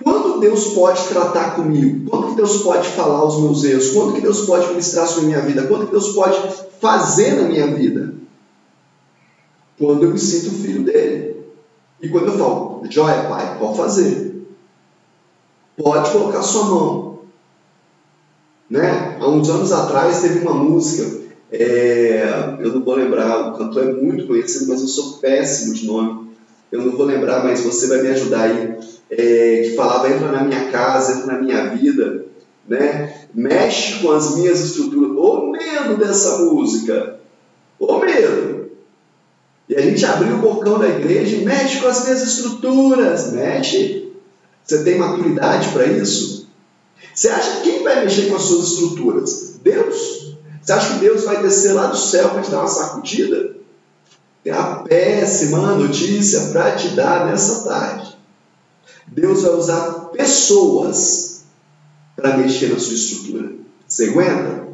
[0.03, 2.09] Quando Deus pode tratar comigo?
[2.09, 3.91] Quando que Deus pode falar aos meus erros?
[3.91, 5.67] Quando que Deus pode ministrar sobre a minha vida?
[5.67, 6.37] Quando que Deus pode
[6.81, 8.13] fazer na minha vida?
[9.79, 11.30] Quando eu me sinto filho dele.
[12.01, 14.31] E quando eu falo, joia, pai, pode fazer
[15.81, 17.19] pode colocar sua mão.
[18.69, 19.17] Né?
[19.19, 21.19] Há uns anos atrás teve uma música,
[21.51, 25.85] é, eu não vou lembrar, o cantor é muito conhecido, mas eu sou péssimo de
[25.85, 26.31] nome.
[26.71, 28.77] Eu não vou lembrar, mas você vai me ajudar aí.
[29.09, 32.27] É, que falava: entra na minha casa, entra na minha vida,
[32.65, 33.13] né?
[33.33, 35.11] mexe com as minhas estruturas.
[35.17, 37.19] O medo dessa música!
[37.77, 38.50] O medo!
[39.71, 43.31] E a gente abriu o bocão da igreja e mexe com as minhas estruturas.
[43.31, 44.11] Mexe.
[44.65, 46.49] Você tem maturidade para isso?
[47.15, 49.59] Você acha que quem vai mexer com as suas estruturas?
[49.63, 50.35] Deus?
[50.61, 53.55] Você acha que Deus vai descer lá do céu para te dar uma sacudida?
[54.43, 58.17] Tem uma péssima notícia para te dar nessa tarde.
[59.07, 61.45] Deus vai usar pessoas
[62.17, 63.53] para mexer na sua estrutura.
[63.87, 64.67] Você aguenta?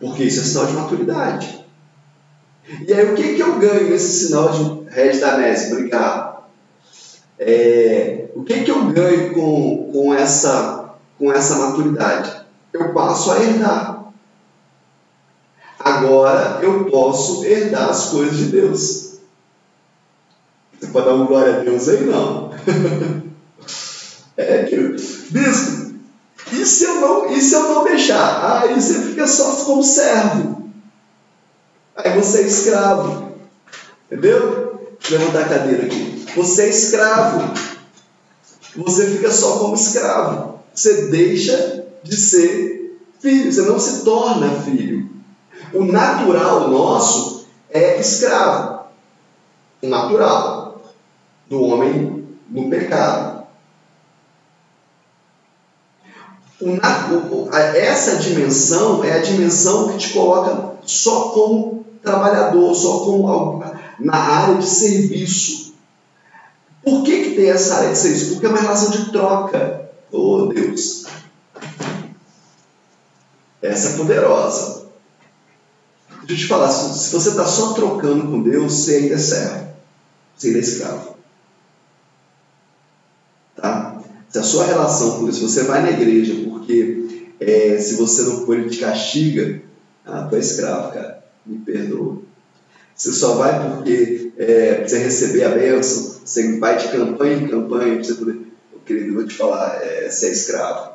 [0.00, 1.65] Porque isso é sinal de maturidade.
[2.68, 5.72] E aí, o que, que eu ganho nesse sinal de Regis Danese?
[5.72, 6.36] Obrigado.
[7.38, 12.44] É, o que, que eu ganho com, com, essa, com essa maturidade?
[12.72, 14.06] Eu passo a herdar.
[15.78, 19.18] Agora eu posso herdar as coisas de Deus.
[20.78, 22.04] Você pode dar uma glória a Deus aí?
[22.04, 22.50] Não.
[24.36, 24.76] é que,
[25.30, 25.94] bispo,
[26.52, 28.62] e se eu não, e se eu não deixar?
[28.62, 30.55] Aí você fica só como servo.
[32.16, 33.32] Você é escravo.
[34.06, 34.96] Entendeu?
[35.08, 36.26] Vou levantar a cadeira aqui.
[36.34, 37.52] Você é escravo.
[38.74, 40.60] você fica só como escravo.
[40.74, 45.10] Você deixa de ser filho, você não se torna filho.
[45.74, 48.86] O natural nosso é escravo.
[49.82, 50.82] O natural
[51.48, 53.36] do homem no pecado.
[57.74, 61.75] essa dimensão é a dimensão que te coloca só como
[62.06, 63.64] trabalhador, só como
[63.98, 65.74] na área de serviço.
[66.84, 68.30] Por que, que tem essa área de serviço?
[68.30, 69.90] Porque é uma relação de troca.
[70.12, 71.04] Oh Deus!
[73.60, 74.86] Essa é poderosa.
[76.20, 79.68] Deixa eu te falar, se você está só trocando com Deus, você ainda é servo.
[80.36, 81.16] Você ainda é escravo.
[83.56, 84.00] Tá?
[84.28, 88.22] Se a sua relação com Deus, se você vai na igreja porque é, se você
[88.22, 89.62] não for, ele te castiga,
[90.04, 91.25] ah, tu é escravo, cara.
[91.46, 92.18] Me perdoa.
[92.94, 98.02] Você só vai porque é, você receber a bênção, você vai de campanha em campanha,
[98.02, 98.40] você poder.
[98.84, 100.92] querido, eu vou te falar, é, você é escravo.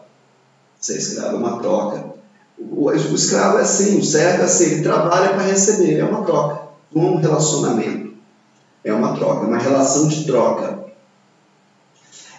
[0.80, 2.12] Você é escravo, é uma troca.
[2.58, 6.24] O, o escravo é assim, o servo é assim, ele trabalha para receber, é uma
[6.24, 6.70] troca.
[6.94, 8.14] Um relacionamento.
[8.84, 10.80] É uma troca, é uma relação de troca.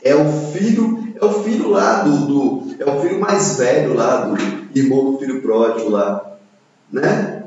[0.02, 4.24] É o filho, é o filho lá do, do é o filho mais velho lá
[4.24, 4.36] do
[4.76, 6.36] irmão do filho pródigo lá,
[6.90, 7.41] né?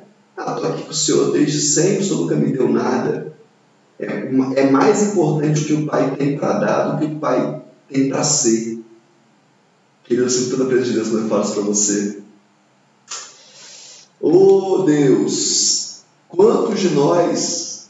[0.56, 3.34] Estou aqui com o Senhor desde sempre, o Senhor nunca me deu nada.
[4.00, 4.06] É,
[4.56, 8.10] é mais importante o que o pai tem para dar do que o pai tem
[8.10, 8.80] para ser.
[10.04, 12.20] Querido, eu sinto a presença de Deus quando eu falo isso para você.
[14.20, 17.90] Oh Deus, quantos de nós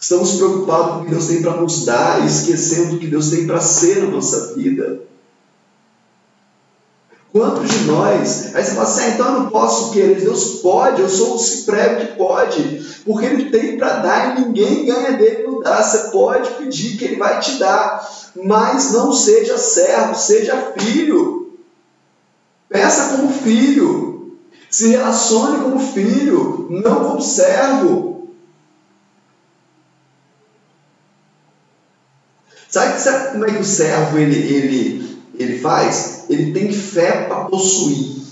[0.00, 3.46] estamos preocupados com o que Deus tem para nos dar, esquecendo o que Deus tem
[3.46, 5.00] para ser na nossa vida?
[7.32, 8.54] Quantos de nós?
[8.54, 10.20] Aí você fala assim, ah, então eu não posso querer.
[10.20, 14.84] Deus pode, eu sou o prego que pode, porque Ele tem para dar e ninguém
[14.84, 15.82] ganha dele não dá.
[15.82, 18.06] Você pode pedir que Ele vai te dar,
[18.44, 21.56] mas não seja servo, seja filho.
[22.68, 24.36] Peça como filho,
[24.70, 28.28] se relacione como filho, não como servo.
[32.68, 35.11] Sabe, sabe como é que o servo ele, ele,
[35.42, 36.24] ele faz?
[36.28, 38.22] ele tem fé para possuir.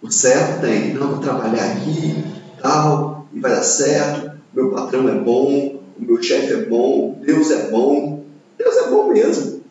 [0.00, 2.24] O certo tem, não, vou trabalhar aqui,
[2.60, 7.50] tal, e vai dar certo, meu patrão é bom, o meu chefe é bom, Deus
[7.50, 8.22] é bom.
[8.58, 9.62] Deus é bom mesmo.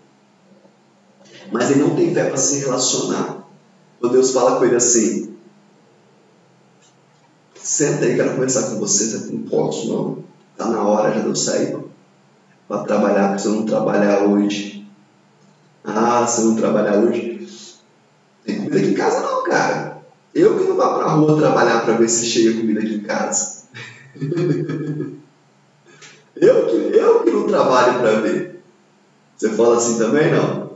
[1.51, 3.43] Mas ele não tem fé para se relacionar.
[3.99, 5.35] Quando Deus fala com ele assim,
[7.55, 10.23] senta aí, quero conversar com você, não posso não.
[10.51, 11.77] Está na hora já de eu sair
[12.67, 14.80] para trabalhar, porque se eu não trabalhar hoje,
[15.95, 17.47] ah, se eu não trabalhar hoje,
[18.45, 20.01] tem comida aqui em casa não, cara.
[20.33, 23.63] Eu que não vá pra rua trabalhar para ver se chega comida aqui em casa.
[26.35, 28.61] eu, que, eu que não trabalho para ver.
[29.35, 30.71] Você fala assim também, não?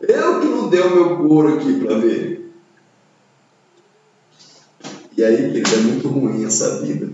[0.00, 2.52] Eu que não dei o meu couro aqui para ver.
[5.16, 7.10] E aí, querido, é muito ruim essa vida.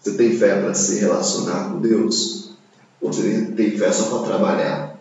[0.00, 2.52] Você tem fé para se relacionar com Deus?
[3.00, 4.91] Ou você tem fé só para trabalhar?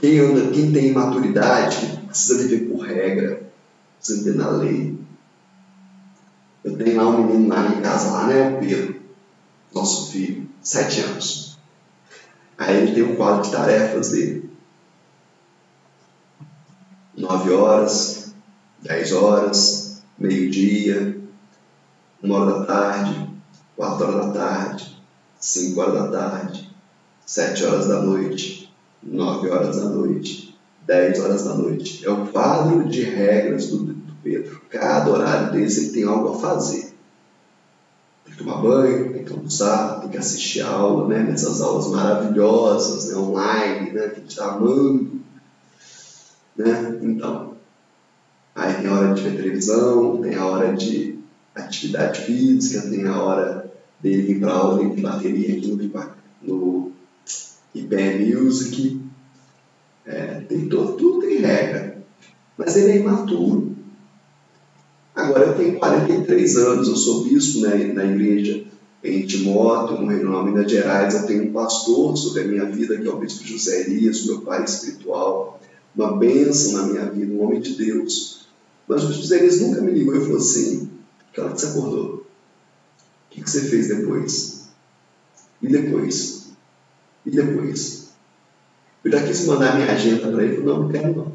[0.00, 3.42] Quem, anda, quem tem maturidade precisa viver por regra,
[3.98, 4.98] precisa viver na lei.
[6.64, 8.48] Eu tenho lá um menino na minha casa, lá, né?
[8.48, 9.00] O Pedro,
[9.72, 11.56] nosso filho, sete anos.
[12.58, 14.50] Aí ele tem um quadro de tarefas dele.
[17.14, 18.32] Nove horas,
[18.78, 21.16] dez horas, meio-dia,
[22.22, 23.30] uma hora da tarde,
[23.74, 25.02] quatro horas da tarde,
[25.38, 26.70] cinco horas da tarde,
[27.24, 28.55] sete horas da noite,
[29.06, 32.04] 9 horas da noite, 10 horas da noite.
[32.04, 34.60] É o quadro de regras do, do Pedro.
[34.68, 36.94] Cada horário desse ele tem algo a fazer.
[38.24, 41.22] Tem que tomar banho, tem que almoçar, tem que assistir a aula, né?
[41.22, 43.16] Nessas aulas maravilhosas, né?
[43.16, 44.08] online, né?
[44.08, 45.20] Que a gente está amando.
[46.56, 46.98] Né?
[47.02, 47.52] Então,
[48.54, 51.18] aí tem a hora de ver televisão, tem a hora de
[51.54, 55.76] atividade física, tem a hora dele ir para aula de bateria aqui no,
[56.42, 56.92] no
[57.80, 59.00] IBM Music,
[60.04, 62.04] é, tem todo, tudo tem regra.
[62.56, 63.76] Mas ele é imaturo.
[65.14, 68.64] Agora, eu tenho 43 anos, eu sou bispo né, na igreja
[69.02, 71.14] em Timóteo, no Reino de Minas Gerais.
[71.14, 74.40] Eu tenho um pastor sobre a minha vida, que é o bispo José Elias, meu
[74.40, 75.60] pai espiritual.
[75.94, 78.46] Uma bênção na minha vida, um homem de Deus.
[78.86, 80.90] Mas o bispo José Elias nunca me ligou e falou assim:
[81.32, 82.14] que hora você acordou?
[82.16, 82.24] O
[83.30, 84.68] que você fez depois?
[85.62, 86.45] E depois?
[87.26, 88.10] E depois?
[89.04, 91.32] Eu já quis mandar minha agenda para ele, não, não quero não.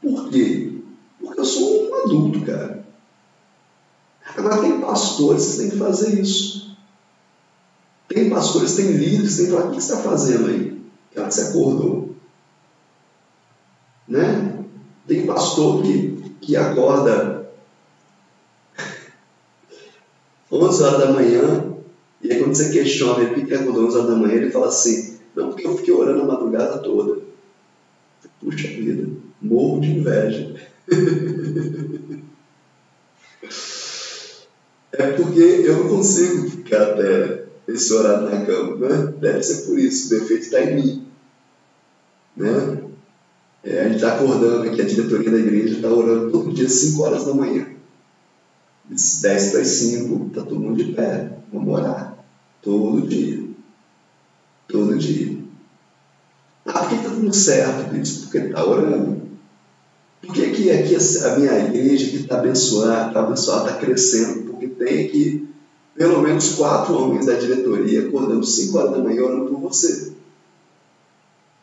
[0.00, 0.80] Por quê?
[1.20, 2.86] Porque eu sou um adulto, cara.
[4.36, 6.76] Agora, tem pastores que têm que fazer isso.
[8.08, 10.82] Tem pastores, tem líderes que têm que falar: o que você está fazendo aí?
[11.10, 12.14] Que hora que você acordou?
[14.06, 14.64] Né?
[15.06, 17.50] Tem pastor que, que acorda
[20.50, 21.67] 11 horas da manhã,
[22.58, 25.76] você questiona ele que acordou 11 horas da manhã, ele fala assim: não, porque eu
[25.76, 27.20] fiquei orando a madrugada toda.
[28.40, 29.08] Puxa vida,
[29.40, 30.54] morro de inveja.
[34.92, 39.14] é porque eu não consigo ficar até esse horário na cama, né?
[39.20, 41.06] Deve ser por isso, o defeito está em mim.
[42.36, 42.78] Né?
[43.64, 46.72] É, a gente está acordando aqui, a diretoria da igreja está orando todo dia às
[46.72, 47.66] 5 horas da manhã.
[48.88, 52.17] 10 para as 5, está todo mundo de pé, vamos orar.
[52.62, 53.44] Todo dia.
[54.68, 55.38] Todo dia.
[56.66, 57.90] Ah, por que está dando certo?
[58.22, 59.22] Porque está orando.
[60.20, 64.50] Por que, que aqui a minha igreja que está abençoada, está abençoada, está crescendo?
[64.50, 65.48] Porque tem aqui
[65.94, 70.12] pelo menos quatro homens da diretoria acordando 5 horas da manhã orando por você.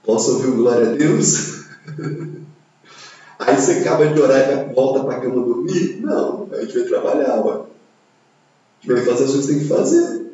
[0.03, 1.65] Posso ouvir o glória a Deus?
[3.39, 5.99] Aí você acaba de orar e volta para a cama dormir?
[6.01, 7.53] Não, a gente vai trabalhar, ué.
[7.53, 10.24] A gente vai fazer as coisas que tem que fazer.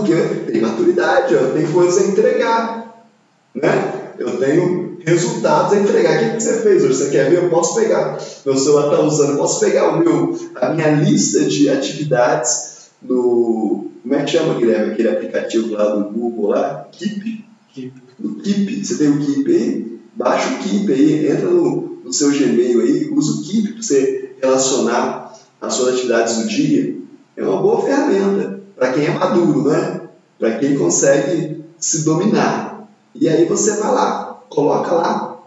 [0.00, 3.06] Porque tem maturidade, eu tenho coisas a entregar.
[3.54, 4.12] Né?
[4.18, 6.22] Eu tenho resultados a entregar.
[6.22, 6.94] O que você fez hoje?
[6.94, 7.44] Você quer ver?
[7.44, 8.18] Eu posso pegar.
[8.44, 13.86] Meu celular está usando, eu posso pegar o meu, a minha lista de atividades no.
[14.02, 14.92] Como é que chama, Guilherme?
[14.92, 16.88] Aquele aplicativo lá do Google lá?
[16.90, 17.44] Keep?
[17.74, 17.92] Keep.
[18.18, 18.84] No Keep.
[18.84, 20.00] Você tem o Keep aí?
[20.14, 24.32] Baixa o Keep aí, entra no, no seu Gmail aí, usa o Keep para você
[24.40, 26.96] relacionar as suas atividades do dia.
[27.36, 30.08] É uma boa ferramenta para quem é maduro, né?
[30.38, 32.88] Para quem consegue se dominar.
[33.14, 35.38] E aí você vai lá, coloca lá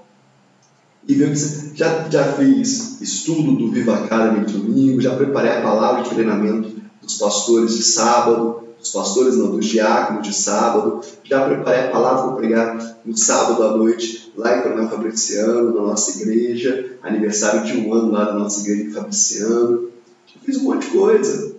[1.07, 1.71] e vê o que você.
[1.73, 6.69] Já, já fiz estudo do Viva Academy de domingo, já preparei a palavra de treinamento
[7.01, 12.27] dos pastores de sábado, dos pastores não, dos diáconos de sábado, já preparei a palavra
[12.27, 17.79] para pregar no sábado à noite, lá em Coronel Fabriciano, na nossa igreja, aniversário de
[17.79, 19.89] um ano lá da nossa igreja de Fabriciano.
[20.27, 21.52] Já fiz um monte de coisa.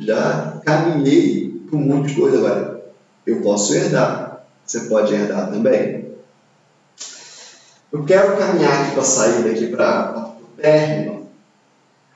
[0.00, 2.92] Já caminhei por um monte de coisa agora.
[3.26, 4.46] Eu posso herdar.
[4.64, 6.10] Você pode herdar também.
[7.92, 11.28] Eu quero caminhar aqui para sair daqui para o término.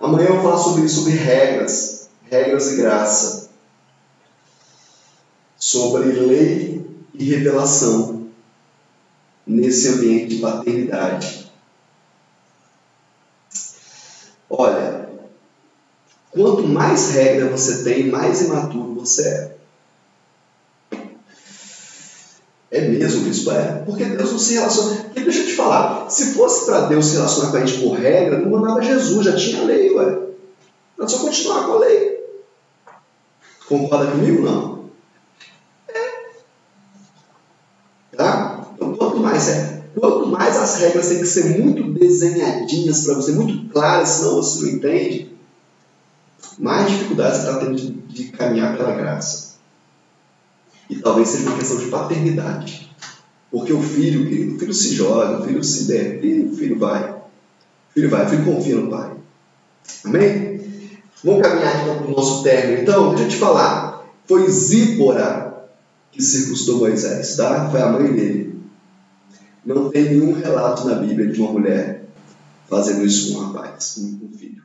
[0.00, 3.50] Amanhã eu vou falar sobre, sobre regras, regras e graça.
[5.56, 8.28] Sobre lei e revelação
[9.46, 11.52] nesse ambiente de paternidade.
[14.48, 15.08] Olha,
[16.34, 19.54] quanto mais regra você tem, mais imaturo você é.
[22.70, 23.84] É mesmo isso, é.
[23.86, 24.96] Porque Deus não se relaciona.
[25.04, 27.92] Porque deixa eu te falar, se fosse para Deus se relacionar com a gente por
[27.92, 30.18] regra, não mandava Jesus, já tinha lei, ué.
[30.98, 32.24] Nós só continuar com a lei.
[33.68, 34.42] Concorda comigo?
[34.42, 34.90] Não.
[35.88, 36.32] É.
[38.16, 38.66] Tá?
[38.74, 39.84] Então, quanto mais é.
[39.96, 44.62] Quanto mais as regras têm que ser muito desenhadinhas para você, muito claras, senão você
[44.62, 45.33] não entende,
[46.58, 49.54] mais dificuldades você está tendo de, de caminhar pela graça.
[50.88, 52.90] E talvez seja uma questão de paternidade.
[53.50, 56.78] Porque o filho, querido, o filho se joga, o filho se der, e o filho
[56.78, 57.10] vai.
[57.10, 59.12] O filho vai, o filho confia no pai.
[60.04, 60.60] Amém?
[61.22, 62.82] Vamos caminhar aqui para o nosso término.
[62.82, 64.04] Então, deixa eu te falar.
[64.26, 65.68] Foi Zípora
[66.10, 67.70] que circuncidou Moisés, tá?
[67.70, 68.60] Foi a mãe dele.
[69.64, 72.04] Não tem nenhum relato na Bíblia de uma mulher
[72.68, 74.63] fazendo isso com um rapaz, com um filho.